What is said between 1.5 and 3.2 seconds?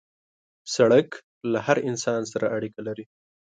له هر انسان سره اړیکه لري.